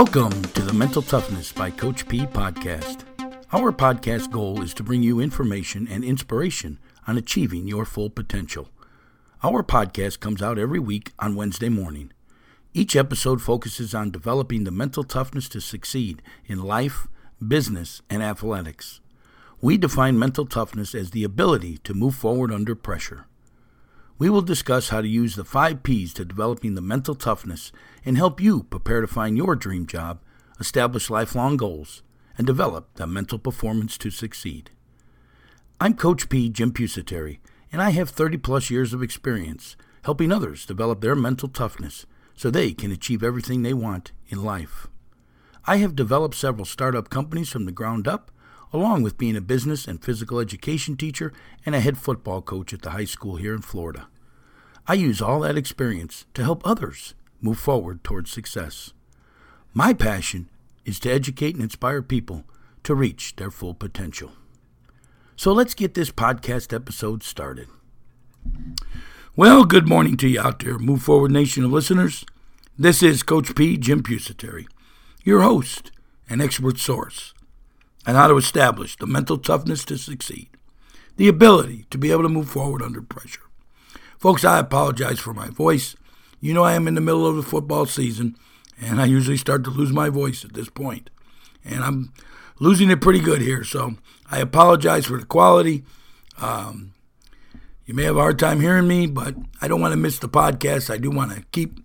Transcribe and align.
Welcome 0.00 0.42
to 0.42 0.62
the 0.62 0.72
Mental 0.72 1.02
Toughness 1.02 1.52
by 1.52 1.70
Coach 1.70 2.08
P 2.08 2.20
podcast. 2.20 3.04
Our 3.52 3.70
podcast 3.70 4.30
goal 4.30 4.62
is 4.62 4.72
to 4.72 4.82
bring 4.82 5.02
you 5.02 5.20
information 5.20 5.86
and 5.90 6.02
inspiration 6.02 6.78
on 7.06 7.18
achieving 7.18 7.68
your 7.68 7.84
full 7.84 8.08
potential. 8.08 8.70
Our 9.44 9.62
podcast 9.62 10.18
comes 10.18 10.40
out 10.40 10.58
every 10.58 10.78
week 10.78 11.12
on 11.18 11.36
Wednesday 11.36 11.68
morning. 11.68 12.12
Each 12.72 12.96
episode 12.96 13.42
focuses 13.42 13.94
on 13.94 14.10
developing 14.10 14.64
the 14.64 14.70
mental 14.70 15.04
toughness 15.04 15.50
to 15.50 15.60
succeed 15.60 16.22
in 16.46 16.62
life, 16.62 17.06
business, 17.46 18.00
and 18.08 18.22
athletics. 18.22 19.00
We 19.60 19.76
define 19.76 20.18
mental 20.18 20.46
toughness 20.46 20.94
as 20.94 21.10
the 21.10 21.24
ability 21.24 21.76
to 21.84 21.92
move 21.92 22.14
forward 22.14 22.50
under 22.50 22.74
pressure. 22.74 23.26
We 24.20 24.28
will 24.28 24.42
discuss 24.42 24.90
how 24.90 25.00
to 25.00 25.08
use 25.08 25.34
the 25.34 25.46
five 25.46 25.82
P's 25.82 26.12
to 26.12 26.26
developing 26.26 26.74
the 26.74 26.82
mental 26.82 27.14
toughness 27.14 27.72
and 28.04 28.18
help 28.18 28.38
you 28.38 28.64
prepare 28.64 29.00
to 29.00 29.06
find 29.06 29.34
your 29.34 29.56
dream 29.56 29.86
job, 29.86 30.20
establish 30.60 31.08
lifelong 31.08 31.56
goals, 31.56 32.02
and 32.36 32.46
develop 32.46 32.90
the 32.96 33.06
mental 33.06 33.38
performance 33.38 33.96
to 33.96 34.10
succeed. 34.10 34.72
I'm 35.80 35.94
Coach 35.94 36.28
P. 36.28 36.50
Jim 36.50 36.70
Pusateri, 36.70 37.38
and 37.72 37.80
I 37.80 37.92
have 37.92 38.10
30 38.10 38.36
plus 38.36 38.68
years 38.68 38.92
of 38.92 39.02
experience 39.02 39.74
helping 40.04 40.30
others 40.30 40.66
develop 40.66 41.00
their 41.00 41.16
mental 41.16 41.48
toughness 41.48 42.04
so 42.34 42.50
they 42.50 42.74
can 42.74 42.92
achieve 42.92 43.22
everything 43.22 43.62
they 43.62 43.72
want 43.72 44.12
in 44.28 44.44
life. 44.44 44.86
I 45.64 45.78
have 45.78 45.96
developed 45.96 46.34
several 46.34 46.66
startup 46.66 47.08
companies 47.08 47.48
from 47.48 47.64
the 47.64 47.72
ground 47.72 48.06
up 48.06 48.30
along 48.72 49.02
with 49.02 49.18
being 49.18 49.36
a 49.36 49.40
business 49.40 49.86
and 49.86 50.02
physical 50.02 50.38
education 50.38 50.96
teacher 50.96 51.32
and 51.66 51.74
a 51.74 51.80
head 51.80 51.98
football 51.98 52.40
coach 52.40 52.72
at 52.72 52.82
the 52.82 52.90
high 52.90 53.04
school 53.04 53.36
here 53.36 53.54
in 53.54 53.62
Florida. 53.62 54.08
I 54.86 54.94
use 54.94 55.20
all 55.20 55.40
that 55.40 55.58
experience 55.58 56.26
to 56.34 56.42
help 56.42 56.62
others 56.64 57.14
move 57.40 57.58
forward 57.58 58.02
towards 58.04 58.30
success. 58.30 58.92
My 59.72 59.92
passion 59.92 60.48
is 60.84 60.98
to 61.00 61.10
educate 61.12 61.54
and 61.54 61.62
inspire 61.62 62.02
people 62.02 62.44
to 62.84 62.94
reach 62.94 63.36
their 63.36 63.50
full 63.50 63.74
potential. 63.74 64.32
So 65.36 65.52
let's 65.52 65.74
get 65.74 65.94
this 65.94 66.10
podcast 66.10 66.74
episode 66.74 67.22
started. 67.22 67.68
Well, 69.36 69.64
good 69.64 69.88
morning 69.88 70.16
to 70.18 70.28
you 70.28 70.40
out 70.40 70.58
there, 70.58 70.78
Move 70.78 71.02
Forward 71.02 71.30
Nation 71.30 71.64
of 71.64 71.72
listeners. 71.72 72.24
This 72.78 73.02
is 73.02 73.22
Coach 73.22 73.54
P. 73.54 73.76
Jim 73.76 74.02
Pusateri, 74.02 74.66
your 75.22 75.42
host 75.42 75.92
and 76.28 76.42
expert 76.42 76.78
source 76.78 77.34
and 78.06 78.16
how 78.16 78.28
to 78.28 78.36
establish 78.36 78.96
the 78.96 79.06
mental 79.06 79.38
toughness 79.38 79.84
to 79.84 79.98
succeed, 79.98 80.48
the 81.16 81.28
ability 81.28 81.86
to 81.90 81.98
be 81.98 82.10
able 82.10 82.22
to 82.22 82.28
move 82.28 82.48
forward 82.48 82.82
under 82.82 83.02
pressure. 83.02 83.42
Folks, 84.18 84.44
I 84.44 84.58
apologize 84.58 85.18
for 85.18 85.32
my 85.32 85.48
voice. 85.48 85.96
You 86.40 86.54
know, 86.54 86.62
I 86.62 86.74
am 86.74 86.88
in 86.88 86.94
the 86.94 87.00
middle 87.00 87.26
of 87.26 87.36
the 87.36 87.42
football 87.42 87.86
season, 87.86 88.36
and 88.80 89.00
I 89.00 89.06
usually 89.06 89.36
start 89.36 89.64
to 89.64 89.70
lose 89.70 89.92
my 89.92 90.08
voice 90.08 90.44
at 90.44 90.54
this 90.54 90.68
point. 90.68 91.10
And 91.64 91.82
I'm 91.82 92.12
losing 92.58 92.90
it 92.90 93.00
pretty 93.00 93.20
good 93.20 93.42
here, 93.42 93.64
so 93.64 93.94
I 94.30 94.40
apologize 94.40 95.06
for 95.06 95.18
the 95.18 95.26
quality. 95.26 95.84
Um, 96.40 96.94
you 97.84 97.94
may 97.94 98.04
have 98.04 98.16
a 98.16 98.20
hard 98.20 98.38
time 98.38 98.60
hearing 98.60 98.88
me, 98.88 99.06
but 99.06 99.34
I 99.60 99.68
don't 99.68 99.80
want 99.80 99.92
to 99.92 99.98
miss 99.98 100.18
the 100.18 100.28
podcast. 100.28 100.90
I 100.90 100.96
do 100.96 101.10
want 101.10 101.32
to 101.32 101.44
keep 101.52 101.80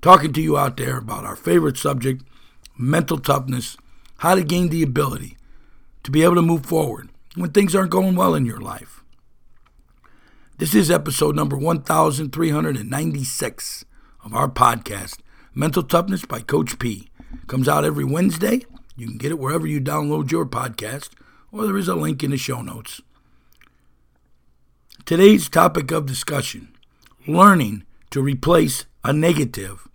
talking 0.00 0.32
to 0.32 0.40
you 0.40 0.56
out 0.56 0.76
there 0.76 0.98
about 0.98 1.24
our 1.24 1.36
favorite 1.36 1.76
subject 1.76 2.24
mental 2.78 3.18
toughness, 3.18 3.76
how 4.18 4.34
to 4.34 4.42
gain 4.42 4.70
the 4.70 4.82
ability 4.82 5.36
to 6.10 6.18
be 6.18 6.24
able 6.24 6.34
to 6.34 6.42
move 6.42 6.66
forward 6.66 7.08
when 7.36 7.52
things 7.52 7.72
aren't 7.72 7.92
going 7.92 8.16
well 8.16 8.34
in 8.34 8.44
your 8.44 8.60
life. 8.60 9.04
This 10.58 10.74
is 10.74 10.90
episode 10.90 11.36
number 11.36 11.56
1396 11.56 13.84
of 14.24 14.34
our 14.34 14.48
podcast, 14.48 15.18
Mental 15.54 15.84
Toughness 15.84 16.24
by 16.24 16.40
Coach 16.40 16.80
P. 16.80 17.08
Comes 17.46 17.68
out 17.68 17.84
every 17.84 18.04
Wednesday. 18.04 18.62
You 18.96 19.06
can 19.06 19.18
get 19.18 19.30
it 19.30 19.38
wherever 19.38 19.68
you 19.68 19.80
download 19.80 20.32
your 20.32 20.46
podcast, 20.46 21.10
or 21.52 21.64
there 21.64 21.78
is 21.78 21.86
a 21.86 21.94
link 21.94 22.24
in 22.24 22.32
the 22.32 22.36
show 22.36 22.60
notes. 22.60 23.00
Today's 25.04 25.48
topic 25.48 25.92
of 25.92 26.06
discussion 26.06 26.74
learning 27.28 27.84
to 28.10 28.20
replace 28.20 28.84
a 29.04 29.12
negative 29.12 29.86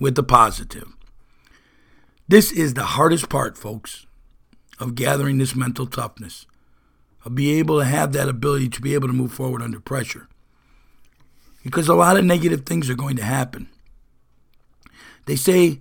with 0.00 0.18
a 0.18 0.24
positive. 0.24 0.96
This 2.26 2.50
is 2.50 2.74
the 2.74 2.82
hardest 2.82 3.28
part, 3.28 3.56
folks, 3.56 4.06
of 4.80 4.94
gathering 4.94 5.38
this 5.38 5.54
mental 5.54 5.86
toughness, 5.86 6.46
of 7.24 7.34
being 7.34 7.58
able 7.58 7.78
to 7.78 7.84
have 7.84 8.12
that 8.12 8.28
ability 8.28 8.68
to 8.70 8.80
be 8.80 8.94
able 8.94 9.06
to 9.06 9.14
move 9.14 9.32
forward 9.32 9.62
under 9.62 9.78
pressure. 9.78 10.26
Because 11.62 11.88
a 11.88 11.94
lot 11.94 12.16
of 12.16 12.24
negative 12.24 12.64
things 12.64 12.88
are 12.88 12.94
going 12.94 13.16
to 13.16 13.22
happen. 13.22 13.68
They 15.26 15.36
say 15.36 15.80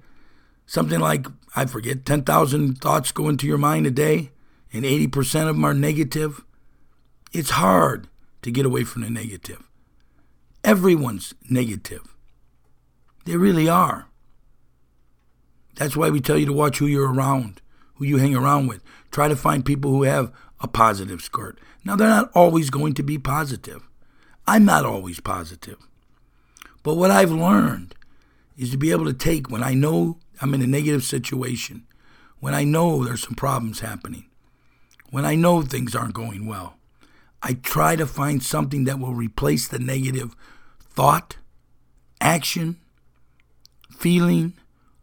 something 0.66 1.00
like, 1.00 1.26
I 1.56 1.66
forget, 1.66 2.06
10,000 2.06 2.82
thoughts 2.82 3.14
go 3.14 3.30
into 3.30 3.48
your 3.48 3.58
mind 3.58 3.88
a 3.88 3.92
day, 3.92 4.32
and 4.74 4.84
80% 4.84 5.50
of 5.50 5.56
them 5.56 5.66
are 5.66 5.74
negative. 5.74 6.44
It's 7.32 7.52
hard 7.52 8.10
to 8.42 8.52
get 8.52 8.66
away 8.66 8.84
from 8.84 9.04
the 9.04 9.10
negative. 9.10 9.64
Everyone's 10.64 11.34
negative. 11.50 12.14
They 13.26 13.38
really 13.38 13.70
are. 13.70 14.08
That's 15.76 15.96
why 15.96 16.10
we 16.10 16.20
tell 16.20 16.38
you 16.38 16.46
to 16.46 16.54
watch 16.54 16.80
who 16.80 16.88
you're 16.88 17.12
around 17.12 17.62
who 18.00 18.06
you 18.06 18.18
hang 18.18 18.36
around 18.36 18.68
with. 18.68 18.82
Try 19.12 19.28
to 19.28 19.36
find 19.36 19.66
people 19.66 19.92
who 19.92 20.04
have 20.04 20.32
a 20.62 20.68
positive 20.68 21.22
skirt. 21.22 21.60
Now, 21.84 21.96
they're 21.96 22.10
not 22.10 22.32
always 22.34 22.70
going 22.70 22.94
to 22.96 23.04
be 23.04 23.18
positive. 23.18 23.88
I'm 24.48 24.66
not 24.66 24.86
always 24.86 25.20
positive. 25.20 25.78
But 26.82 26.96
what 26.96 27.12
I've 27.12 27.32
learned 27.32 27.94
is 28.58 28.72
to 28.72 28.78
be 28.78 28.92
able 28.92 29.06
to 29.06 29.14
take 29.14 29.50
when 29.50 29.64
I 29.64 29.74
know 29.74 30.18
I'm 30.42 30.54
in 30.54 30.62
a 30.62 30.68
negative 30.68 31.04
situation, 31.04 31.86
when 32.40 32.56
I 32.56 32.64
know 32.64 33.04
there's 33.04 33.24
some 33.24 33.36
problems 33.36 33.82
happening, 33.82 34.26
when 35.12 35.26
I 35.26 35.36
know 35.36 35.62
things 35.62 35.96
aren't 35.96 36.14
going 36.14 36.48
well, 36.48 36.76
I 37.44 37.54
try 37.54 37.96
to 37.96 38.06
find 38.06 38.42
something 38.42 38.86
that 38.86 39.00
will 39.00 39.14
replace 39.14 39.68
the 39.68 39.80
negative 39.80 40.36
thought, 40.80 41.38
action, 42.22 42.78
feeling, 43.92 44.54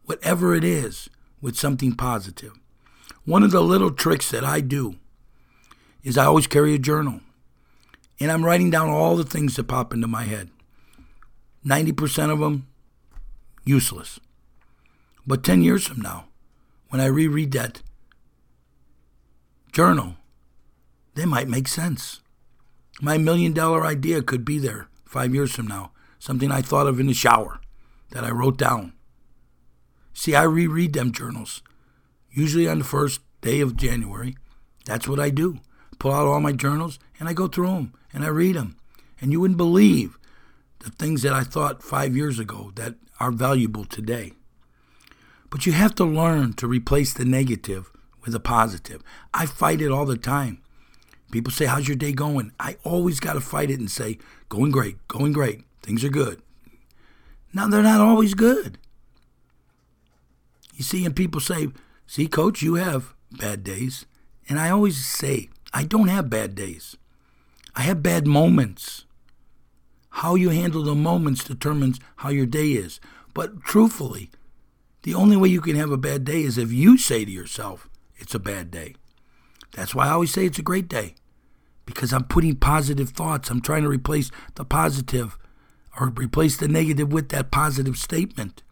whatever 0.05 0.55
it 0.55 0.63
is, 0.63 1.09
with 1.41 1.57
something 1.57 1.93
positive. 1.93 2.53
One 3.27 3.43
of 3.43 3.51
the 3.51 3.59
little 3.59 3.91
tricks 3.91 4.31
that 4.31 4.45
I 4.45 4.61
do 4.61 4.95
is 6.01 6.17
I 6.17 6.23
always 6.23 6.47
carry 6.47 6.73
a 6.73 6.79
journal. 6.79 7.19
And 8.21 8.31
I'm 8.31 8.45
writing 8.45 8.69
down 8.69 8.89
all 8.89 9.17
the 9.17 9.25
things 9.25 9.57
that 9.57 9.65
pop 9.65 9.93
into 9.93 10.07
my 10.07 10.23
head. 10.23 10.49
90% 11.65 12.31
of 12.31 12.39
them 12.39 12.67
useless. 13.65 14.21
But 15.27 15.43
10 15.43 15.61
years 15.61 15.85
from 15.85 15.99
now, 15.99 16.27
when 16.87 17.01
I 17.01 17.07
reread 17.07 17.51
that 17.51 17.81
journal, 19.73 20.15
they 21.15 21.25
might 21.25 21.49
make 21.49 21.67
sense. 21.67 22.21
My 23.01 23.17
million 23.17 23.51
dollar 23.51 23.85
idea 23.85 24.21
could 24.21 24.45
be 24.45 24.57
there 24.57 24.87
five 25.03 25.35
years 25.35 25.51
from 25.53 25.67
now, 25.67 25.91
something 26.17 26.49
I 26.49 26.61
thought 26.61 26.87
of 26.87 26.97
in 26.97 27.07
the 27.07 27.13
shower 27.13 27.59
that 28.11 28.23
I 28.23 28.31
wrote 28.31 28.57
down. 28.57 28.93
See, 30.13 30.33
I 30.33 30.43
reread 30.43 30.93
them 30.93 31.11
journals 31.11 31.61
usually 32.37 32.67
on 32.67 32.77
the 32.77 32.85
first 32.85 33.19
day 33.41 33.61
of 33.61 33.75
January. 33.75 34.35
That's 34.85 35.07
what 35.07 35.19
I 35.19 35.31
do. 35.31 35.59
Pull 35.97 36.13
out 36.13 36.27
all 36.27 36.39
my 36.39 36.51
journals 36.51 36.99
and 37.19 37.27
I 37.27 37.33
go 37.33 37.47
through 37.47 37.67
them 37.67 37.93
and 38.13 38.23
I 38.23 38.27
read 38.27 38.55
them. 38.55 38.77
And 39.19 39.31
you 39.31 39.41
wouldn't 39.41 39.57
believe 39.57 40.19
the 40.79 40.91
things 40.91 41.23
that 41.23 41.33
I 41.33 41.43
thought 41.43 41.81
five 41.81 42.15
years 42.15 42.37
ago 42.37 42.71
that 42.75 42.93
are 43.19 43.31
valuable 43.31 43.85
today. 43.85 44.33
But 45.49 45.65
you 45.65 45.71
have 45.71 45.95
to 45.95 46.05
learn 46.05 46.53
to 46.53 46.67
replace 46.67 47.11
the 47.11 47.25
negative 47.25 47.89
with 48.23 48.35
a 48.35 48.39
positive. 48.39 49.01
I 49.33 49.47
fight 49.47 49.81
it 49.81 49.91
all 49.91 50.05
the 50.05 50.17
time. 50.17 50.61
People 51.31 51.51
say, 51.51 51.65
How's 51.65 51.87
your 51.87 51.97
day 51.97 52.11
going? 52.11 52.51
I 52.59 52.77
always 52.83 53.19
got 53.19 53.33
to 53.33 53.41
fight 53.41 53.71
it 53.71 53.79
and 53.79 53.89
say, 53.89 54.19
Going 54.49 54.71
great, 54.71 55.05
going 55.07 55.33
great, 55.33 55.63
things 55.81 56.03
are 56.03 56.09
good. 56.09 56.41
Now, 57.53 57.67
they're 57.67 57.81
not 57.81 58.01
always 58.01 58.33
good. 58.33 58.77
You 60.75 60.83
see, 60.83 61.05
and 61.05 61.15
people 61.15 61.41
say, 61.41 61.69
See, 62.07 62.27
coach, 62.27 62.61
you 62.61 62.75
have 62.75 63.13
bad 63.31 63.63
days. 63.63 64.05
And 64.49 64.59
I 64.59 64.69
always 64.69 65.05
say, 65.05 65.49
I 65.73 65.83
don't 65.83 66.07
have 66.07 66.29
bad 66.29 66.55
days. 66.55 66.95
I 67.75 67.81
have 67.81 68.01
bad 68.01 68.25
moments. 68.25 69.05
How 70.09 70.35
you 70.35 70.49
handle 70.49 70.83
the 70.83 70.95
moments 70.95 71.43
determines 71.43 71.99
how 72.17 72.29
your 72.29 72.45
day 72.45 72.71
is. 72.71 72.99
But 73.33 73.61
truthfully, 73.61 74.31
the 75.03 75.13
only 75.13 75.37
way 75.37 75.49
you 75.49 75.61
can 75.61 75.75
have 75.75 75.91
a 75.91 75.97
bad 75.97 76.23
day 76.23 76.41
is 76.41 76.57
if 76.57 76.71
you 76.71 76.97
say 76.97 77.23
to 77.23 77.31
yourself, 77.31 77.89
it's 78.15 78.33
a 78.33 78.39
bad 78.39 78.71
day. 78.71 78.95
That's 79.73 79.93
why 79.93 80.07
I 80.07 80.11
always 80.11 80.31
say 80.31 80.45
it's 80.45 80.57
a 80.57 80.63
great 80.63 80.87
day. 80.87 81.13
Because 81.85 82.11
I'm 82.13 82.23
putting 82.23 82.55
positive 82.55 83.09
thoughts. 83.09 83.49
I'm 83.49 83.61
trying 83.61 83.83
to 83.83 83.89
replace 83.89 84.31
the 84.55 84.65
positive 84.65 85.37
or 85.99 86.09
replace 86.09 86.57
the 86.57 86.67
negative 86.67 87.11
with 87.11 87.29
that 87.29 87.51
positive 87.51 87.97
statement. 87.97 88.63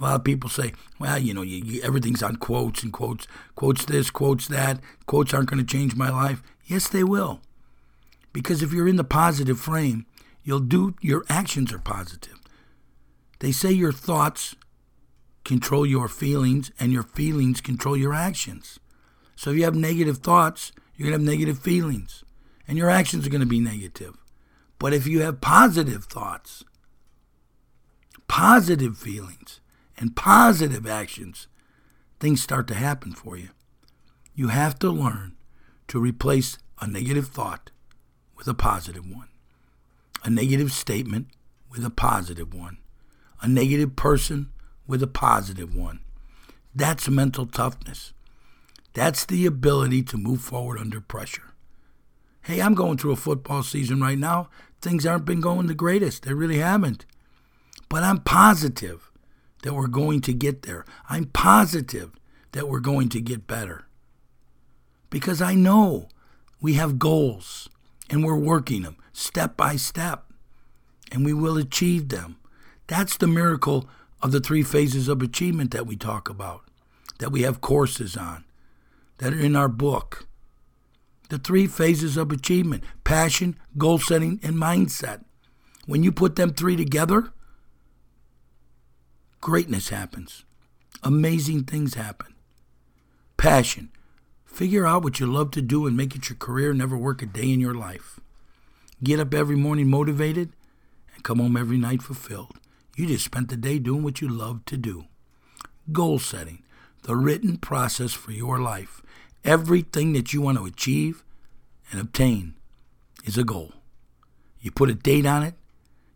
A 0.00 0.04
lot 0.04 0.14
of 0.14 0.24
people 0.24 0.48
say, 0.48 0.72
well, 0.98 1.18
you 1.18 1.34
know, 1.34 1.42
you, 1.42 1.62
you, 1.62 1.82
everything's 1.82 2.22
on 2.22 2.36
quotes 2.36 2.82
and 2.82 2.92
quotes, 2.92 3.26
quotes 3.54 3.84
this, 3.84 4.10
quotes 4.10 4.48
that. 4.48 4.80
Quotes 5.06 5.34
aren't 5.34 5.50
going 5.50 5.64
to 5.64 5.72
change 5.72 5.94
my 5.94 6.08
life. 6.08 6.42
Yes, 6.64 6.88
they 6.88 7.04
will. 7.04 7.40
Because 8.32 8.62
if 8.62 8.72
you're 8.72 8.88
in 8.88 8.96
the 8.96 9.04
positive 9.04 9.60
frame, 9.60 10.06
you'll 10.42 10.60
do, 10.60 10.94
your 11.00 11.24
actions 11.28 11.72
are 11.72 11.78
positive. 11.78 12.38
They 13.40 13.52
say 13.52 13.72
your 13.72 13.92
thoughts 13.92 14.56
control 15.44 15.86
your 15.86 16.08
feelings, 16.08 16.70
and 16.78 16.92
your 16.92 17.02
feelings 17.02 17.60
control 17.60 17.96
your 17.96 18.14
actions. 18.14 18.78
So 19.36 19.50
if 19.50 19.56
you 19.56 19.64
have 19.64 19.74
negative 19.74 20.18
thoughts, 20.18 20.70
you're 20.96 21.08
going 21.08 21.18
to 21.18 21.24
have 21.24 21.38
negative 21.38 21.58
feelings, 21.58 22.24
and 22.68 22.76
your 22.76 22.90
actions 22.90 23.26
are 23.26 23.30
going 23.30 23.40
to 23.40 23.46
be 23.46 23.60
negative. 23.60 24.16
But 24.78 24.92
if 24.92 25.06
you 25.06 25.20
have 25.20 25.40
positive 25.40 26.04
thoughts, 26.04 26.64
positive 28.28 28.96
feelings, 28.96 29.60
and 30.00 30.16
positive 30.16 30.86
actions, 30.86 31.46
things 32.18 32.42
start 32.42 32.66
to 32.68 32.74
happen 32.74 33.12
for 33.12 33.36
you. 33.36 33.50
You 34.34 34.48
have 34.48 34.78
to 34.78 34.90
learn 34.90 35.36
to 35.88 36.00
replace 36.00 36.56
a 36.80 36.86
negative 36.86 37.28
thought 37.28 37.70
with 38.36 38.48
a 38.48 38.54
positive 38.54 39.04
one, 39.06 39.28
a 40.24 40.30
negative 40.30 40.72
statement 40.72 41.26
with 41.70 41.84
a 41.84 41.90
positive 41.90 42.54
one, 42.54 42.78
a 43.42 43.46
negative 43.46 43.94
person 43.94 44.48
with 44.86 45.02
a 45.02 45.06
positive 45.06 45.76
one. 45.76 46.00
That's 46.74 47.08
mental 47.08 47.46
toughness. 47.46 48.14
That's 48.94 49.26
the 49.26 49.44
ability 49.44 50.02
to 50.04 50.16
move 50.16 50.40
forward 50.40 50.78
under 50.78 51.00
pressure. 51.00 51.52
Hey, 52.42 52.62
I'm 52.62 52.74
going 52.74 52.96
through 52.96 53.12
a 53.12 53.16
football 53.16 53.62
season 53.62 54.00
right 54.00 54.18
now. 54.18 54.48
Things 54.80 55.04
aren't 55.04 55.26
been 55.26 55.42
going 55.42 55.66
the 55.66 55.74
greatest. 55.74 56.22
They 56.22 56.32
really 56.32 56.58
haven't. 56.58 57.04
But 57.90 58.02
I'm 58.02 58.20
positive 58.20 59.09
that 59.62 59.74
we're 59.74 59.86
going 59.86 60.20
to 60.22 60.32
get 60.32 60.62
there. 60.62 60.84
I'm 61.08 61.26
positive 61.26 62.12
that 62.52 62.68
we're 62.68 62.80
going 62.80 63.08
to 63.10 63.20
get 63.20 63.46
better. 63.46 63.86
Because 65.08 65.42
I 65.42 65.54
know 65.54 66.08
we 66.60 66.74
have 66.74 66.98
goals 66.98 67.68
and 68.08 68.24
we're 68.24 68.36
working 68.36 68.82
them 68.82 68.96
step 69.12 69.56
by 69.56 69.76
step 69.76 70.24
and 71.12 71.24
we 71.24 71.32
will 71.32 71.56
achieve 71.56 72.08
them. 72.08 72.36
That's 72.86 73.16
the 73.16 73.26
miracle 73.26 73.88
of 74.22 74.32
the 74.32 74.40
three 74.40 74.62
phases 74.62 75.08
of 75.08 75.22
achievement 75.22 75.70
that 75.70 75.86
we 75.86 75.96
talk 75.96 76.28
about, 76.28 76.62
that 77.18 77.32
we 77.32 77.42
have 77.42 77.60
courses 77.60 78.16
on, 78.16 78.44
that 79.18 79.32
are 79.32 79.40
in 79.40 79.56
our 79.56 79.68
book. 79.68 80.26
The 81.28 81.38
three 81.38 81.66
phases 81.66 82.16
of 82.16 82.32
achievement 82.32 82.82
passion, 83.04 83.56
goal 83.78 83.98
setting, 83.98 84.40
and 84.42 84.56
mindset. 84.56 85.24
When 85.86 86.02
you 86.02 86.12
put 86.12 86.36
them 86.36 86.52
three 86.52 86.76
together, 86.76 87.32
greatness 89.40 89.88
happens. 89.88 90.44
Amazing 91.02 91.64
things 91.64 91.94
happen. 91.94 92.34
Passion. 93.36 93.90
Figure 94.44 94.86
out 94.86 95.02
what 95.02 95.20
you 95.20 95.26
love 95.26 95.50
to 95.52 95.62
do 95.62 95.86
and 95.86 95.96
make 95.96 96.14
it 96.14 96.28
your 96.28 96.36
career, 96.36 96.74
never 96.74 96.96
work 96.96 97.22
a 97.22 97.26
day 97.26 97.50
in 97.50 97.60
your 97.60 97.74
life. 97.74 98.20
Get 99.02 99.20
up 99.20 99.32
every 99.32 99.56
morning 99.56 99.88
motivated 99.88 100.52
and 101.14 101.24
come 101.24 101.38
home 101.38 101.56
every 101.56 101.78
night 101.78 102.02
fulfilled. 102.02 102.52
You 102.96 103.06
just 103.06 103.24
spent 103.24 103.48
the 103.48 103.56
day 103.56 103.78
doing 103.78 104.02
what 104.02 104.20
you 104.20 104.28
love 104.28 104.64
to 104.66 104.76
do. 104.76 105.06
Goal 105.90 106.18
setting, 106.18 106.62
the 107.04 107.16
written 107.16 107.56
process 107.56 108.12
for 108.12 108.32
your 108.32 108.58
life. 108.58 109.00
Everything 109.42 110.12
that 110.12 110.34
you 110.34 110.42
want 110.42 110.58
to 110.58 110.66
achieve 110.66 111.24
and 111.90 112.00
obtain 112.00 112.54
is 113.24 113.38
a 113.38 113.44
goal. 113.44 113.72
You 114.60 114.70
put 114.70 114.90
a 114.90 114.94
date 114.94 115.24
on 115.24 115.42
it, 115.42 115.54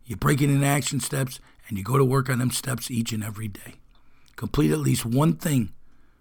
you 0.05 0.17
break 0.17 0.43
it 0.43 0.51
into 0.51 0.67
action 0.67 1.01
steps, 1.01 1.41
and 1.69 1.79
you 1.79 1.85
go 1.85 1.99
to 1.99 2.05
work 2.05 2.29
on 2.29 2.39
them 2.39 2.51
steps 2.51 2.91
each 2.91 3.13
and 3.13 3.25
every 3.25 3.49
day. 3.49 3.75
Complete 4.37 4.71
at 4.71 4.79
least 4.79 5.07
one 5.07 5.37
thing 5.37 5.73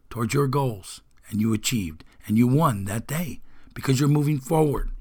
towards 0.09 0.33
your 0.33 0.47
goals, 0.47 1.01
and 1.29 1.41
you 1.41 1.53
achieved, 1.53 2.03
and 2.27 2.37
you 2.37 2.47
won 2.47 2.85
that 2.85 3.07
day 3.07 3.41
because 3.73 3.99
you're 3.99 4.09
moving 4.09 4.39
forward. 4.39 4.91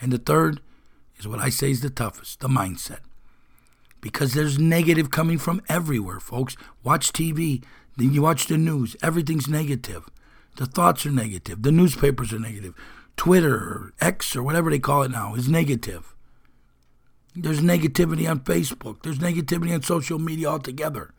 And 0.00 0.12
the 0.12 0.18
third 0.18 0.60
is 1.18 1.26
what 1.26 1.40
I 1.40 1.48
say 1.48 1.70
is 1.70 1.80
the 1.80 1.90
toughest 1.90 2.40
the 2.40 2.48
mindset. 2.48 3.00
Because 4.00 4.34
there's 4.34 4.58
negative 4.58 5.10
coming 5.10 5.38
from 5.38 5.60
everywhere, 5.68 6.20
folks. 6.20 6.56
Watch 6.84 7.12
TV, 7.12 7.64
then 7.96 8.12
you 8.12 8.22
watch 8.22 8.46
the 8.46 8.58
news, 8.58 8.96
everything's 9.02 9.48
negative. 9.48 10.08
The 10.56 10.66
thoughts 10.66 11.04
are 11.06 11.10
negative, 11.10 11.62
the 11.62 11.72
newspapers 11.72 12.32
are 12.32 12.38
negative, 12.38 12.74
Twitter 13.16 13.54
or 13.54 13.92
X 14.00 14.36
or 14.36 14.42
whatever 14.42 14.70
they 14.70 14.78
call 14.78 15.02
it 15.02 15.10
now 15.10 15.34
is 15.34 15.48
negative. 15.48 16.14
There's 17.42 17.60
negativity 17.60 18.28
on 18.28 18.40
Facebook. 18.40 19.02
There's 19.02 19.18
negativity 19.18 19.72
on 19.74 19.82
social 19.82 20.18
media 20.18 20.48
altogether. 20.48 21.12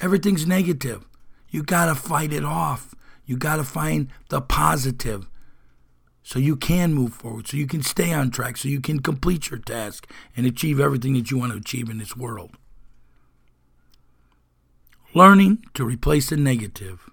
Everything's 0.00 0.46
negative. 0.46 1.04
You 1.50 1.62
got 1.62 1.86
to 1.86 1.94
fight 1.94 2.32
it 2.32 2.44
off. 2.44 2.94
You 3.24 3.36
got 3.36 3.56
to 3.56 3.64
find 3.64 4.08
the 4.28 4.40
positive 4.40 5.28
so 6.22 6.38
you 6.38 6.56
can 6.56 6.92
move 6.92 7.14
forward, 7.14 7.48
so 7.48 7.56
you 7.56 7.66
can 7.66 7.82
stay 7.82 8.12
on 8.12 8.30
track, 8.30 8.58
so 8.58 8.68
you 8.68 8.82
can 8.82 9.00
complete 9.00 9.48
your 9.50 9.58
task 9.58 10.10
and 10.36 10.44
achieve 10.46 10.78
everything 10.78 11.14
that 11.14 11.30
you 11.30 11.38
want 11.38 11.52
to 11.52 11.58
achieve 11.58 11.88
in 11.88 11.96
this 11.96 12.16
world. 12.16 12.50
Learning 15.14 15.64
to 15.72 15.84
replace 15.86 16.28
the 16.28 16.36
negative 16.36 17.08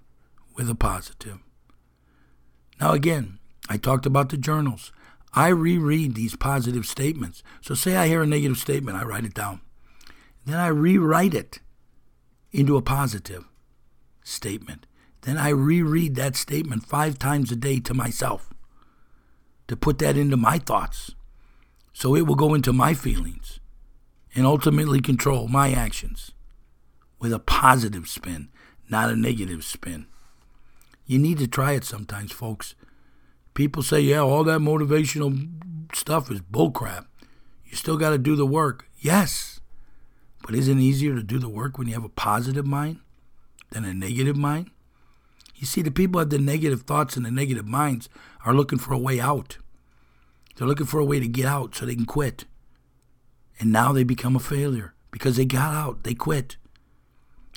with 0.54 0.68
a 0.68 0.74
positive. 0.74 1.38
Now, 2.78 2.92
again, 2.92 3.38
I 3.70 3.78
talked 3.78 4.04
about 4.04 4.28
the 4.28 4.36
journals. 4.36 4.92
I 5.34 5.48
reread 5.48 6.14
these 6.14 6.36
positive 6.36 6.86
statements. 6.86 7.42
So, 7.60 7.74
say 7.74 7.96
I 7.96 8.08
hear 8.08 8.22
a 8.22 8.26
negative 8.26 8.58
statement, 8.58 8.96
I 8.96 9.04
write 9.04 9.24
it 9.24 9.34
down. 9.34 9.60
Then 10.44 10.56
I 10.56 10.68
rewrite 10.68 11.34
it 11.34 11.60
into 12.52 12.76
a 12.76 12.82
positive 12.82 13.44
statement. 14.22 14.86
Then 15.22 15.36
I 15.38 15.48
reread 15.48 16.14
that 16.14 16.36
statement 16.36 16.86
five 16.86 17.18
times 17.18 17.50
a 17.50 17.56
day 17.56 17.80
to 17.80 17.94
myself 17.94 18.48
to 19.68 19.76
put 19.76 19.98
that 19.98 20.16
into 20.16 20.36
my 20.36 20.58
thoughts. 20.58 21.14
So 21.92 22.14
it 22.14 22.26
will 22.26 22.34
go 22.34 22.54
into 22.54 22.72
my 22.72 22.94
feelings 22.94 23.58
and 24.34 24.46
ultimately 24.46 25.00
control 25.00 25.48
my 25.48 25.72
actions 25.72 26.32
with 27.18 27.32
a 27.32 27.38
positive 27.38 28.08
spin, 28.08 28.48
not 28.88 29.10
a 29.10 29.16
negative 29.16 29.64
spin. 29.64 30.06
You 31.06 31.18
need 31.18 31.38
to 31.38 31.48
try 31.48 31.72
it 31.72 31.84
sometimes, 31.84 32.32
folks. 32.32 32.74
People 33.56 33.82
say, 33.82 34.00
yeah, 34.00 34.20
all 34.20 34.44
that 34.44 34.60
motivational 34.60 35.48
stuff 35.94 36.30
is 36.30 36.42
bullcrap. 36.42 37.06
You 37.64 37.74
still 37.74 37.96
got 37.96 38.10
to 38.10 38.18
do 38.18 38.36
the 38.36 38.44
work. 38.44 38.86
Yes. 39.00 39.60
But 40.42 40.54
isn't 40.54 40.78
it 40.78 40.82
easier 40.82 41.14
to 41.14 41.22
do 41.22 41.38
the 41.38 41.48
work 41.48 41.78
when 41.78 41.88
you 41.88 41.94
have 41.94 42.04
a 42.04 42.10
positive 42.10 42.66
mind 42.66 42.98
than 43.70 43.86
a 43.86 43.94
negative 43.94 44.36
mind? 44.36 44.70
You 45.54 45.66
see, 45.66 45.80
the 45.80 45.90
people 45.90 46.18
have 46.18 46.28
the 46.28 46.38
negative 46.38 46.82
thoughts 46.82 47.16
and 47.16 47.24
the 47.24 47.30
negative 47.30 47.66
minds 47.66 48.10
are 48.44 48.52
looking 48.52 48.78
for 48.78 48.92
a 48.92 48.98
way 48.98 49.18
out. 49.18 49.56
They're 50.56 50.68
looking 50.68 50.84
for 50.84 51.00
a 51.00 51.04
way 51.04 51.18
to 51.18 51.26
get 51.26 51.46
out 51.46 51.74
so 51.74 51.86
they 51.86 51.96
can 51.96 52.04
quit. 52.04 52.44
And 53.58 53.72
now 53.72 53.90
they 53.90 54.04
become 54.04 54.36
a 54.36 54.40
failure 54.40 54.92
because 55.10 55.38
they 55.38 55.46
got 55.46 55.74
out, 55.74 56.02
they 56.02 56.12
quit. 56.12 56.58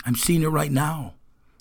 I'm 0.06 0.16
seeing 0.16 0.44
it 0.44 0.48
right 0.48 0.72
now. 0.72 1.16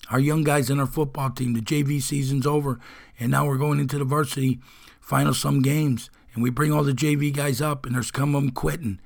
Our 0.09 0.19
young 0.19 0.43
guys 0.43 0.69
in 0.69 0.79
our 0.79 0.87
football 0.87 1.29
team, 1.29 1.53
the 1.53 1.61
JV 1.61 2.01
season's 2.01 2.47
over, 2.47 2.79
and 3.19 3.31
now 3.31 3.45
we're 3.45 3.57
going 3.57 3.79
into 3.79 3.97
the 3.97 4.05
varsity 4.05 4.59
final 4.99 5.33
some 5.33 5.61
games. 5.61 6.09
And 6.33 6.43
we 6.43 6.49
bring 6.49 6.71
all 6.71 6.83
the 6.83 6.93
JV 6.93 7.33
guys 7.33 7.61
up, 7.61 7.85
and 7.85 7.95
there's 7.95 8.11
some 8.15 8.35
of 8.35 8.41
them 8.41 8.51
quitting 8.51 8.99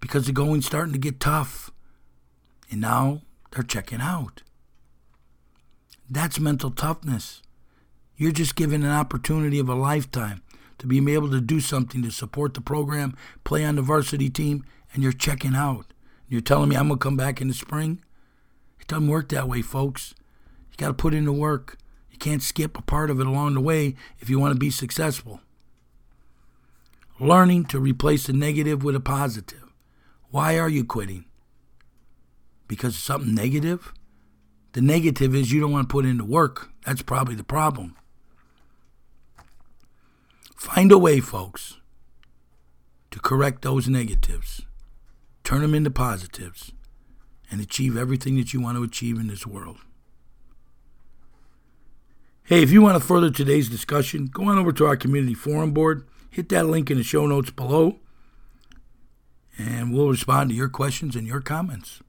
because 0.00 0.26
the 0.26 0.32
going's 0.32 0.66
starting 0.66 0.92
to 0.92 0.98
get 0.98 1.20
tough. 1.20 1.70
And 2.70 2.80
now 2.80 3.22
they're 3.50 3.62
checking 3.62 4.00
out. 4.00 4.42
That's 6.08 6.40
mental 6.40 6.70
toughness. 6.70 7.42
You're 8.16 8.32
just 8.32 8.56
given 8.56 8.82
an 8.82 8.90
opportunity 8.90 9.58
of 9.58 9.68
a 9.68 9.74
lifetime 9.74 10.42
to 10.78 10.86
be 10.86 10.98
able 11.12 11.30
to 11.30 11.40
do 11.40 11.60
something 11.60 12.02
to 12.02 12.10
support 12.10 12.54
the 12.54 12.60
program, 12.60 13.16
play 13.44 13.64
on 13.64 13.76
the 13.76 13.82
varsity 13.82 14.30
team, 14.30 14.64
and 14.92 15.02
you're 15.02 15.12
checking 15.12 15.54
out. 15.54 15.86
You're 16.28 16.40
telling 16.40 16.68
me 16.68 16.76
I'm 16.76 16.88
going 16.88 16.98
to 16.98 17.02
come 17.02 17.16
back 17.16 17.40
in 17.40 17.48
the 17.48 17.54
spring? 17.54 18.02
It 18.80 18.86
doesn't 18.86 19.08
work 19.08 19.28
that 19.30 19.48
way, 19.48 19.62
folks. 19.62 20.14
You 20.78 20.86
got 20.86 20.88
to 20.88 20.94
put 20.94 21.12
in 21.12 21.24
the 21.24 21.32
work. 21.32 21.76
You 22.08 22.18
can't 22.18 22.42
skip 22.42 22.78
a 22.78 22.82
part 22.82 23.10
of 23.10 23.18
it 23.18 23.26
along 23.26 23.54
the 23.54 23.60
way 23.60 23.96
if 24.20 24.30
you 24.30 24.38
want 24.38 24.54
to 24.54 24.58
be 24.58 24.70
successful. 24.70 25.40
Learning 27.18 27.64
to 27.64 27.80
replace 27.80 28.28
the 28.28 28.32
negative 28.32 28.84
with 28.84 28.94
a 28.94 29.00
positive. 29.00 29.72
Why 30.30 30.56
are 30.56 30.68
you 30.68 30.84
quitting? 30.84 31.24
Because 32.68 32.94
of 32.94 33.00
something 33.00 33.34
negative? 33.34 33.92
The 34.72 34.80
negative 34.80 35.34
is 35.34 35.50
you 35.50 35.60
don't 35.60 35.72
want 35.72 35.88
to 35.88 35.92
put 35.92 36.04
in 36.04 36.18
the 36.18 36.24
work. 36.24 36.68
That's 36.86 37.02
probably 37.02 37.34
the 37.34 37.42
problem. 37.42 37.96
Find 40.54 40.92
a 40.92 40.98
way, 40.98 41.18
folks, 41.18 41.78
to 43.10 43.18
correct 43.18 43.62
those 43.62 43.88
negatives, 43.88 44.62
turn 45.42 45.62
them 45.62 45.74
into 45.74 45.90
positives, 45.90 46.72
and 47.50 47.60
achieve 47.60 47.96
everything 47.96 48.36
that 48.36 48.52
you 48.52 48.60
want 48.60 48.76
to 48.76 48.84
achieve 48.84 49.18
in 49.18 49.26
this 49.26 49.46
world. 49.46 49.78
Hey, 52.48 52.62
if 52.62 52.72
you 52.72 52.80
want 52.80 52.96
to 52.96 53.06
further 53.06 53.30
today's 53.30 53.68
discussion, 53.68 54.24
go 54.24 54.44
on 54.44 54.56
over 54.56 54.72
to 54.72 54.86
our 54.86 54.96
community 54.96 55.34
forum 55.34 55.72
board, 55.72 56.08
hit 56.30 56.48
that 56.48 56.64
link 56.64 56.90
in 56.90 56.96
the 56.96 57.04
show 57.04 57.26
notes 57.26 57.50
below, 57.50 57.98
and 59.58 59.92
we'll 59.92 60.08
respond 60.08 60.48
to 60.48 60.56
your 60.56 60.70
questions 60.70 61.14
and 61.14 61.26
your 61.26 61.42
comments. 61.42 62.00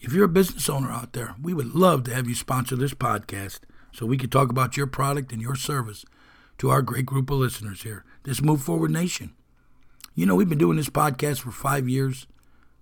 If 0.00 0.12
you're 0.12 0.24
a 0.24 0.28
business 0.28 0.68
owner 0.68 0.90
out 0.90 1.12
there, 1.12 1.36
we 1.40 1.54
would 1.54 1.76
love 1.76 2.02
to 2.04 2.12
have 2.12 2.26
you 2.26 2.34
sponsor 2.34 2.74
this 2.74 2.92
podcast 2.92 3.60
so 3.92 4.04
we 4.04 4.18
can 4.18 4.30
talk 4.30 4.50
about 4.50 4.76
your 4.76 4.88
product 4.88 5.30
and 5.30 5.40
your 5.40 5.54
service 5.54 6.04
to 6.58 6.70
our 6.70 6.82
great 6.82 7.06
group 7.06 7.30
of 7.30 7.38
listeners 7.38 7.82
here, 7.82 8.04
this 8.24 8.42
Move 8.42 8.62
Forward 8.62 8.90
Nation. 8.90 9.32
You 10.12 10.26
know, 10.26 10.34
we've 10.34 10.48
been 10.48 10.58
doing 10.58 10.76
this 10.76 10.90
podcast 10.90 11.38
for 11.38 11.52
five 11.52 11.88
years. 11.88 12.26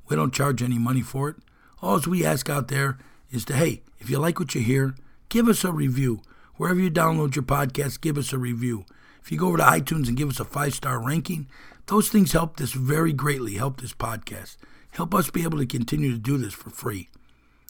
We 0.08 0.16
don't 0.16 0.32
charge 0.32 0.62
any 0.62 0.78
money 0.78 1.02
for 1.02 1.28
it. 1.28 1.36
All 1.82 2.00
we 2.06 2.24
ask 2.24 2.48
out 2.48 2.68
there 2.68 2.96
is 3.34 3.44
to, 3.46 3.54
hey, 3.54 3.82
if 3.98 4.08
you 4.08 4.18
like 4.18 4.38
what 4.38 4.54
you 4.54 4.60
hear, 4.60 4.94
give 5.28 5.48
us 5.48 5.64
a 5.64 5.72
review. 5.72 6.22
Wherever 6.56 6.80
you 6.80 6.90
download 6.90 7.34
your 7.34 7.42
podcast, 7.42 8.00
give 8.00 8.16
us 8.16 8.32
a 8.32 8.38
review. 8.38 8.84
If 9.22 9.32
you 9.32 9.38
go 9.38 9.48
over 9.48 9.58
to 9.58 9.64
iTunes 9.64 10.06
and 10.06 10.16
give 10.16 10.28
us 10.28 10.38
a 10.38 10.44
five 10.44 10.74
star 10.74 11.04
ranking, 11.04 11.48
those 11.86 12.08
things 12.08 12.32
help 12.32 12.56
this 12.56 12.72
very 12.72 13.12
greatly, 13.12 13.54
help 13.54 13.80
this 13.80 13.92
podcast. 13.92 14.56
Help 14.90 15.14
us 15.14 15.30
be 15.30 15.42
able 15.42 15.58
to 15.58 15.66
continue 15.66 16.12
to 16.12 16.18
do 16.18 16.38
this 16.38 16.54
for 16.54 16.70
free. 16.70 17.08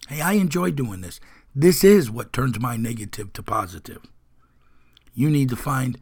Hey, 0.09 0.21
I 0.21 0.35
enjoy 0.35 0.71
doing 0.73 1.01
this. 1.01 1.19
This 1.55 1.83
is 1.83 2.11
what 2.11 2.33
turns 2.33 2.61
my 2.61 2.77
negative 2.77 3.33
to 3.33 3.43
positive. 3.43 4.03
You 5.15 5.31
need 5.31 5.49
to 5.49 5.57
find 5.57 5.99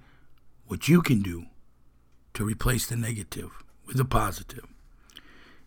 what 0.67 0.89
you 0.89 1.03
can 1.03 1.23
do 1.23 1.47
to 2.35 2.45
replace 2.45 2.87
the 2.87 2.97
negative 2.97 3.51
with 3.87 3.99
the 3.99 4.05
positive. 4.05 4.65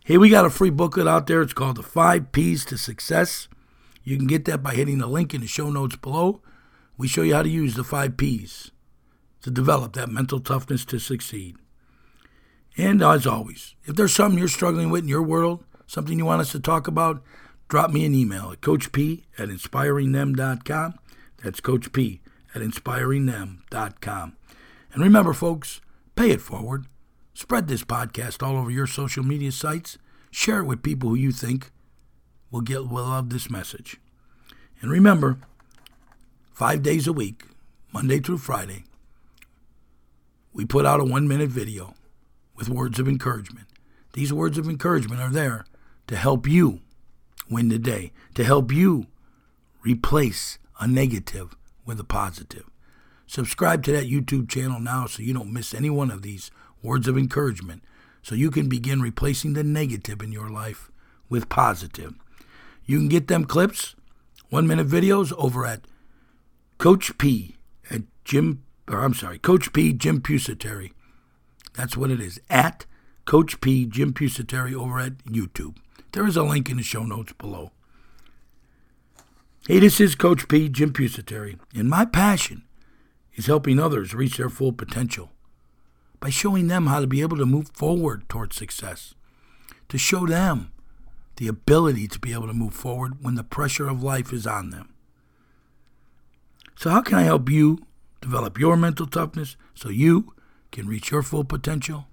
Hey, 0.04 0.18
we 0.18 0.28
got 0.28 0.44
a 0.44 0.50
free 0.50 0.70
booklet 0.70 1.08
out 1.08 1.26
there. 1.26 1.42
It's 1.42 1.52
called 1.52 1.76
The 1.76 1.82
Five 1.82 2.32
P's 2.32 2.64
to 2.66 2.76
Success. 2.76 3.48
You 4.06 4.16
can 4.16 4.28
get 4.28 4.44
that 4.44 4.62
by 4.62 4.74
hitting 4.74 4.98
the 4.98 5.08
link 5.08 5.34
in 5.34 5.40
the 5.40 5.48
show 5.48 5.68
notes 5.68 5.96
below. 5.96 6.40
We 6.96 7.08
show 7.08 7.22
you 7.22 7.34
how 7.34 7.42
to 7.42 7.48
use 7.48 7.74
the 7.74 7.82
five 7.82 8.16
P's 8.16 8.70
to 9.42 9.50
develop 9.50 9.94
that 9.94 10.08
mental 10.08 10.38
toughness 10.38 10.84
to 10.84 11.00
succeed. 11.00 11.56
And 12.76 13.02
as 13.02 13.26
always, 13.26 13.74
if 13.84 13.96
there's 13.96 14.14
something 14.14 14.38
you're 14.38 14.46
struggling 14.46 14.90
with 14.90 15.02
in 15.02 15.08
your 15.08 15.24
world, 15.24 15.64
something 15.88 16.16
you 16.16 16.24
want 16.24 16.40
us 16.40 16.52
to 16.52 16.60
talk 16.60 16.86
about, 16.86 17.20
drop 17.68 17.90
me 17.90 18.06
an 18.06 18.14
email 18.14 18.52
at 18.52 18.60
coachp 18.60 19.24
at 19.36 19.48
inspiringthem.com. 19.48 20.94
That's 21.42 21.60
Coach 21.60 21.92
P 21.92 22.20
at 22.54 22.62
inspiringthem.com. 22.62 24.36
And 24.92 25.02
remember, 25.02 25.32
folks, 25.32 25.80
pay 26.14 26.30
it 26.30 26.40
forward. 26.40 26.86
Spread 27.34 27.66
this 27.66 27.82
podcast 27.82 28.40
all 28.40 28.56
over 28.56 28.70
your 28.70 28.86
social 28.86 29.24
media 29.24 29.50
sites. 29.50 29.98
Share 30.30 30.60
it 30.60 30.66
with 30.66 30.84
people 30.84 31.08
who 31.08 31.16
you 31.16 31.32
think 31.32 31.72
will 32.50 32.60
get 32.60 32.88
will 32.88 33.04
love 33.04 33.30
this 33.30 33.50
message. 33.50 33.98
And 34.80 34.90
remember, 34.90 35.38
five 36.52 36.82
days 36.82 37.06
a 37.06 37.12
week, 37.12 37.44
Monday 37.92 38.20
through 38.20 38.38
Friday, 38.38 38.84
we 40.52 40.64
put 40.64 40.86
out 40.86 41.00
a 41.00 41.04
one 41.04 41.28
minute 41.28 41.50
video 41.50 41.94
with 42.56 42.68
words 42.68 42.98
of 42.98 43.08
encouragement. 43.08 43.66
These 44.12 44.32
words 44.32 44.56
of 44.56 44.68
encouragement 44.68 45.20
are 45.20 45.30
there 45.30 45.66
to 46.06 46.16
help 46.16 46.48
you 46.48 46.80
win 47.50 47.68
the 47.68 47.78
day, 47.78 48.12
to 48.34 48.44
help 48.44 48.72
you 48.72 49.06
replace 49.82 50.58
a 50.80 50.86
negative 50.86 51.54
with 51.84 52.00
a 52.00 52.04
positive. 52.04 52.64
Subscribe 53.26 53.82
to 53.84 53.92
that 53.92 54.08
YouTube 54.08 54.48
channel 54.48 54.80
now 54.80 55.06
so 55.06 55.22
you 55.22 55.34
don't 55.34 55.52
miss 55.52 55.74
any 55.74 55.90
one 55.90 56.10
of 56.10 56.22
these 56.22 56.50
words 56.82 57.08
of 57.08 57.18
encouragement, 57.18 57.82
so 58.22 58.34
you 58.34 58.50
can 58.50 58.68
begin 58.68 59.00
replacing 59.00 59.52
the 59.52 59.64
negative 59.64 60.22
in 60.22 60.32
your 60.32 60.48
life 60.48 60.90
with 61.28 61.48
positive. 61.48 62.14
You 62.86 62.98
can 62.98 63.08
get 63.08 63.26
them 63.28 63.44
clips, 63.44 63.96
one 64.48 64.66
minute 64.66 64.86
videos 64.86 65.32
over 65.36 65.66
at 65.66 65.86
Coach 66.78 67.18
P 67.18 67.56
at 67.90 68.02
Jim, 68.24 68.62
or 68.88 69.02
I'm 69.02 69.14
sorry, 69.14 69.38
Coach 69.38 69.72
P 69.72 69.92
Jim 69.92 70.20
Pusateri. 70.20 70.92
That's 71.74 71.96
what 71.96 72.10
it 72.10 72.20
is. 72.20 72.40
At 72.48 72.86
Coach 73.24 73.60
P 73.60 73.86
Jim 73.86 74.12
Pusateri 74.12 74.72
over 74.72 75.00
at 75.00 75.18
YouTube. 75.24 75.76
There 76.12 76.26
is 76.26 76.36
a 76.36 76.44
link 76.44 76.70
in 76.70 76.76
the 76.76 76.82
show 76.82 77.02
notes 77.02 77.32
below. 77.32 77.72
Hey, 79.66 79.80
this 79.80 80.00
is 80.00 80.14
Coach 80.14 80.46
P 80.46 80.68
Jim 80.68 80.92
Pusateri, 80.92 81.58
and 81.74 81.90
my 81.90 82.04
passion 82.04 82.62
is 83.34 83.46
helping 83.46 83.80
others 83.80 84.14
reach 84.14 84.36
their 84.36 84.48
full 84.48 84.72
potential 84.72 85.32
by 86.20 86.30
showing 86.30 86.68
them 86.68 86.86
how 86.86 87.00
to 87.00 87.06
be 87.06 87.20
able 87.20 87.36
to 87.36 87.44
move 87.44 87.68
forward 87.70 88.28
towards 88.28 88.56
success, 88.56 89.14
to 89.88 89.98
show 89.98 90.24
them 90.24 90.70
the 91.36 91.48
ability 91.48 92.08
to 92.08 92.18
be 92.18 92.32
able 92.32 92.46
to 92.46 92.52
move 92.52 92.74
forward 92.74 93.22
when 93.22 93.34
the 93.34 93.44
pressure 93.44 93.88
of 93.88 94.02
life 94.02 94.32
is 94.32 94.46
on 94.46 94.70
them. 94.70 94.92
So, 96.76 96.90
how 96.90 97.02
can 97.02 97.18
I 97.18 97.22
help 97.22 97.48
you 97.48 97.86
develop 98.20 98.58
your 98.58 98.76
mental 98.76 99.06
toughness 99.06 99.56
so 99.74 99.88
you 99.88 100.34
can 100.72 100.86
reach 100.86 101.10
your 101.10 101.22
full 101.22 101.44
potential? 101.44 102.06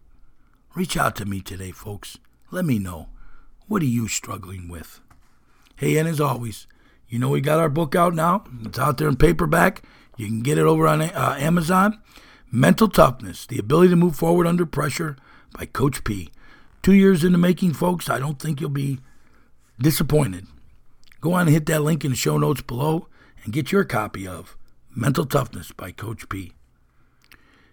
Reach 0.76 0.98
out 0.98 1.16
to 1.18 1.26
me 1.26 1.42
today, 1.42 1.72
folks. 1.72 2.18
Let 2.52 2.66
me 2.66 2.80
know. 2.80 3.10
What 3.68 3.82
are 3.82 3.86
you 3.86 4.08
struggling 4.08 4.68
with? 4.68 5.02
Hey, 5.76 5.98
and 5.98 6.08
as 6.08 6.22
always, 6.22 6.68
you 7.08 7.20
know 7.20 7.30
we 7.30 7.42
got 7.42 7.60
our 7.60 7.70
book 7.70 7.96
out 7.96 8.14
now. 8.14 8.44
It's 8.64 8.80
out 8.80 8.98
there 8.98 9.08
in 9.08 9.18
paperback. 9.18 9.84
You 10.18 10.28
can 10.28 10.42
get 10.42 10.58
it 10.58 10.66
over 10.66 10.88
on 10.88 11.02
uh, 11.02 11.36
Amazon. 11.40 12.00
Mental 12.52 12.88
Toughness, 12.88 13.48
the 13.48 13.58
ability 13.58 13.90
to 13.90 13.96
move 13.96 14.16
forward 14.16 14.46
under 14.46 14.66
pressure 14.66 15.18
by 15.58 15.66
Coach 15.66 16.04
P. 16.04 16.30
Two 16.84 16.94
years 16.94 17.24
in 17.24 17.32
the 17.32 17.38
making, 17.38 17.74
folks. 17.74 18.10
I 18.10 18.20
don't 18.20 18.38
think 18.38 18.62
you'll 18.62 18.70
be 18.70 19.00
disappointed. 19.80 20.48
Go 21.22 21.34
on 21.34 21.48
and 21.48 21.50
hit 21.50 21.66
that 21.68 21.82
link 21.82 22.04
in 22.04 22.12
the 22.12 22.18
show 22.18 22.38
notes 22.38 22.62
below 22.62 23.08
and 23.44 23.54
get 23.54 23.72
your 23.72 23.84
copy 23.84 24.28
of 24.28 24.58
Mental 24.96 25.26
Toughness 25.26 25.72
by 25.72 25.92
Coach 25.92 26.30
P. 26.30 26.54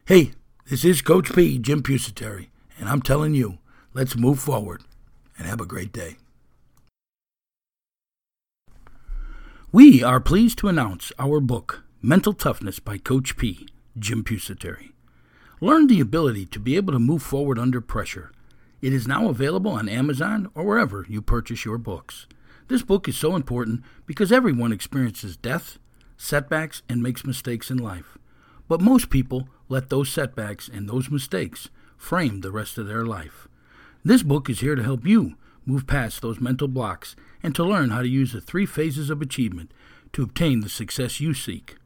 Hey, 0.06 0.32
this 0.68 0.84
is 0.84 1.02
Coach 1.02 1.32
P, 1.34 1.58
Jim 1.58 1.82
Pusateri, 1.82 2.48
and 2.78 2.88
I'm 2.88 3.02
telling 3.02 3.34
you, 3.34 3.58
let's 3.92 4.16
move 4.16 4.40
forward 4.40 4.82
and 5.36 5.46
have 5.46 5.60
a 5.60 5.66
great 5.66 5.92
day. 5.92 6.16
We 9.72 10.02
are 10.02 10.20
pleased 10.20 10.58
to 10.58 10.68
announce 10.68 11.12
our 11.18 11.38
book, 11.40 11.84
Mental 12.02 12.32
Toughness 12.32 12.78
by 12.78 12.98
Coach 12.98 13.36
P 13.36 13.68
Jim 13.98 14.24
Pusateri. 14.24 14.92
Learn 15.60 15.86
the 15.86 16.00
ability 16.00 16.46
to 16.46 16.58
be 16.58 16.76
able 16.76 16.92
to 16.92 16.98
move 16.98 17.22
forward 17.22 17.58
under 17.58 17.80
pressure. 17.80 18.32
It 18.82 18.92
is 18.94 19.06
now 19.06 19.28
available 19.28 19.72
on 19.72 19.88
Amazon 19.88 20.50
or 20.54 20.64
wherever 20.64 21.04
you 21.08 21.20
purchase 21.20 21.64
your 21.64 21.78
books. 21.78 22.26
This 22.68 22.82
book 22.82 23.08
is 23.08 23.16
so 23.16 23.36
important 23.36 23.82
because 24.06 24.32
everyone 24.32 24.72
experiences 24.72 25.36
death, 25.36 25.78
setbacks, 26.16 26.82
and 26.88 27.02
makes 27.02 27.24
mistakes 27.24 27.70
in 27.70 27.76
life. 27.76 28.16
But 28.68 28.80
most 28.80 29.10
people 29.10 29.48
let 29.68 29.90
those 29.90 30.08
setbacks 30.08 30.68
and 30.68 30.88
those 30.88 31.10
mistakes 31.10 31.68
frame 31.96 32.40
the 32.40 32.52
rest 32.52 32.78
of 32.78 32.86
their 32.86 33.04
life. 33.04 33.48
This 34.02 34.22
book 34.22 34.48
is 34.48 34.60
here 34.60 34.74
to 34.74 34.82
help 34.82 35.06
you 35.06 35.34
move 35.66 35.86
past 35.86 36.22
those 36.22 36.40
mental 36.40 36.68
blocks 36.68 37.14
and 37.42 37.54
to 37.54 37.64
learn 37.64 37.90
how 37.90 38.00
to 38.00 38.08
use 38.08 38.32
the 38.32 38.40
three 38.40 38.66
phases 38.66 39.10
of 39.10 39.20
achievement 39.20 39.72
to 40.12 40.22
obtain 40.22 40.60
the 40.60 40.68
success 40.68 41.20
you 41.20 41.34
seek. 41.34 41.76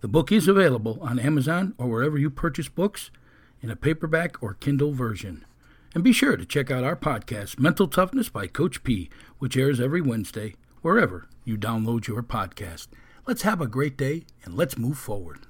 The 0.00 0.08
book 0.08 0.30
is 0.30 0.46
available 0.46 0.98
on 1.00 1.18
Amazon 1.18 1.74
or 1.78 1.88
wherever 1.88 2.18
you 2.18 2.30
purchase 2.30 2.68
books 2.68 3.10
in 3.62 3.70
a 3.70 3.76
paperback 3.76 4.42
or 4.42 4.54
Kindle 4.54 4.92
version. 4.92 5.44
And 5.94 6.04
be 6.04 6.12
sure 6.12 6.36
to 6.36 6.44
check 6.44 6.70
out 6.70 6.84
our 6.84 6.96
podcast, 6.96 7.58
Mental 7.58 7.88
Toughness 7.88 8.28
by 8.28 8.46
Coach 8.46 8.84
P, 8.84 9.08
which 9.38 9.56
airs 9.56 9.80
every 9.80 10.02
Wednesday, 10.02 10.54
wherever 10.82 11.28
you 11.44 11.56
download 11.56 12.06
your 12.06 12.22
podcast. 12.22 12.88
Let's 13.26 13.42
have 13.42 13.60
a 13.60 13.66
great 13.66 13.96
day 13.96 14.24
and 14.44 14.54
let's 14.54 14.76
move 14.76 14.98
forward. 14.98 15.46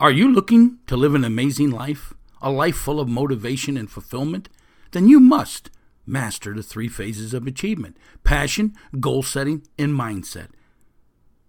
Are 0.00 0.10
you 0.10 0.32
looking 0.32 0.80
to 0.88 0.96
live 0.96 1.14
an 1.14 1.24
amazing 1.24 1.70
life, 1.70 2.14
a 2.42 2.50
life 2.50 2.76
full 2.76 2.98
of 2.98 3.08
motivation 3.08 3.76
and 3.76 3.88
fulfillment? 3.88 4.48
Then 4.90 5.08
you 5.08 5.20
must 5.20 5.70
master 6.04 6.52
the 6.52 6.64
three 6.64 6.88
phases 6.88 7.32
of 7.32 7.46
achievement 7.46 7.96
passion, 8.24 8.74
goal 8.98 9.22
setting, 9.22 9.62
and 9.78 9.92
mindset. 9.92 10.48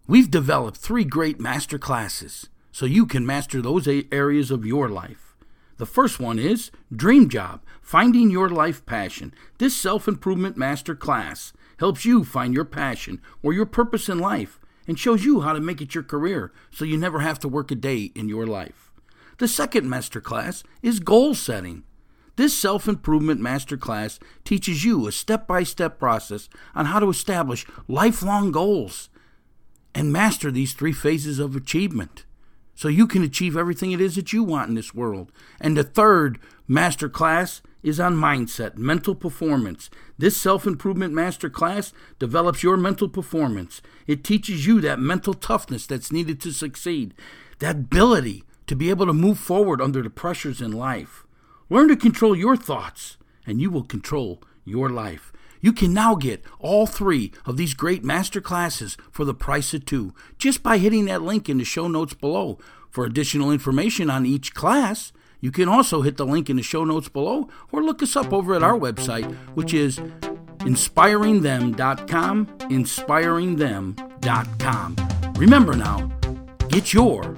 We've 0.08 0.30
developed 0.30 0.78
three 0.78 1.06
great 1.06 1.40
master 1.40 1.80
classes 1.80 2.50
so 2.72 2.86
you 2.86 3.08
can 3.08 3.26
master 3.26 3.64
those 3.64 3.88
areas 4.12 4.52
of 4.52 4.64
your 4.66 4.90
life. 4.90 5.25
The 5.78 5.86
first 5.86 6.22
one 6.22 6.40
is 6.40 6.72
Dream 6.96 7.28
Job 7.28 7.62
Finding 7.82 8.32
Your 8.32 8.48
Life 8.48 8.86
Passion. 8.86 9.34
This 9.58 9.76
self 9.76 10.08
improvement 10.08 10.56
master 10.56 10.96
class 10.96 11.52
helps 11.80 12.06
you 12.06 12.24
find 12.24 12.54
your 12.54 12.64
passion 12.64 13.22
or 13.44 13.52
your 13.52 13.66
purpose 13.66 14.08
in 14.08 14.20
life 14.20 14.58
and 14.88 14.98
shows 14.98 15.26
you 15.26 15.42
how 15.42 15.52
to 15.52 15.60
make 15.60 15.82
it 15.82 15.94
your 15.94 16.04
career 16.04 16.54
so 16.72 16.86
you 16.86 16.96
never 16.96 17.20
have 17.20 17.40
to 17.40 17.50
work 17.50 17.72
a 17.72 17.76
day 17.76 18.12
in 18.16 18.30
your 18.30 18.48
life. 18.48 18.94
The 19.38 19.50
second 19.50 19.90
master 19.90 20.22
class 20.22 20.64
is 20.82 21.02
Goal 21.02 21.34
Setting. 21.36 21.84
This 22.38 22.58
self 22.58 22.88
improvement 22.88 23.42
master 23.42 23.76
class 23.76 24.18
teaches 24.46 24.86
you 24.86 25.08
a 25.08 25.12
step 25.12 25.46
by 25.46 25.64
step 25.64 26.00
process 26.00 26.48
on 26.74 26.86
how 26.86 27.00
to 27.00 27.10
establish 27.10 27.66
lifelong 27.90 28.54
goals 28.54 29.10
and 29.94 30.10
master 30.10 30.52
these 30.52 30.74
three 30.74 30.94
phases 30.94 31.38
of 31.38 31.54
achievement 31.54 32.25
so 32.76 32.88
you 32.90 33.08
can 33.08 33.24
achieve 33.24 33.58
everything 33.58 33.92
it 33.92 34.02
is 34.02 34.16
that 34.16 34.34
you 34.34 34.44
want 34.44 34.70
in 34.70 34.76
this 34.76 34.94
world. 34.94 35.32
And 35.60 35.76
the 35.76 35.84
third 35.84 36.40
master 36.68 37.10
class 37.10 37.62
is 37.82 38.00
on 38.00 38.16
mindset, 38.16 38.78
mental 38.78 39.16
performance. 39.16 39.90
This 40.18 40.36
self 40.36 40.68
improvement 40.68 41.14
master 41.14 41.50
class 41.50 41.94
develops 42.20 42.64
your 42.64 42.78
mental 42.78 43.08
performance. 43.08 43.82
It 44.08 44.24
teaches 44.24 44.68
you 44.68 44.82
that 44.82 45.00
mental 45.00 45.34
toughness 45.34 45.88
that's 45.88 46.12
needed 46.12 46.42
to 46.42 46.52
succeed, 46.52 47.14
that 47.60 47.76
ability 47.76 48.44
to 48.68 48.76
be 48.76 48.90
able 48.90 49.06
to 49.06 49.14
move 49.14 49.40
forward 49.40 49.82
under 49.82 50.02
the 50.02 50.10
pressures 50.10 50.62
in 50.62 50.72
life. 50.72 51.26
Learn 51.70 51.88
to 51.88 51.96
control 51.96 52.36
your 52.36 52.58
thoughts, 52.58 53.18
and 53.46 53.62
you 53.62 53.70
will 53.70 53.84
control 53.84 54.42
your 54.66 54.90
life. 54.90 55.32
You 55.66 55.74
can 55.74 55.94
now 55.94 56.14
get 56.14 56.44
all 56.60 56.86
three 56.86 57.32
of 57.44 57.58
these 57.58 57.74
great 57.74 58.04
master 58.04 58.40
classes 58.40 58.98
for 59.10 59.26
the 59.26 59.34
price 59.34 59.74
of 59.74 59.84
two 59.84 60.14
just 60.38 60.62
by 60.62 60.78
hitting 60.78 61.06
that 61.06 61.24
link 61.24 61.50
in 61.50 61.58
the 61.58 61.66
show 61.66 61.88
notes 61.88 62.14
below. 62.14 62.60
For 62.92 63.04
additional 63.04 63.52
information 63.52 64.12
on 64.12 64.28
each 64.28 64.54
class, 64.54 65.12
You 65.42 65.52
can 65.52 65.68
also 65.68 66.02
hit 66.02 66.16
the 66.18 66.26
link 66.26 66.50
in 66.50 66.56
the 66.56 66.64
show 66.64 66.86
notes 66.86 67.10
below 67.10 67.50
or 67.72 67.84
look 67.84 68.04
us 68.04 68.16
up 68.16 68.34
over 68.34 68.56
at 68.56 68.64
our 68.64 68.78
website, 68.78 69.32
which 69.56 69.74
is 69.74 70.00
inspiringthem.com. 70.60 72.46
Inspiringthem.com. 72.46 74.96
Remember 75.36 75.76
now, 75.76 76.10
get 76.70 76.94
your 76.94 77.38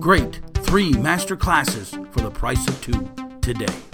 great 0.00 0.40
three 0.54 0.92
master 0.92 1.36
classes 1.36 1.96
for 2.10 2.20
the 2.20 2.30
price 2.30 2.66
of 2.68 2.80
two 2.82 3.08
today. 3.40 3.89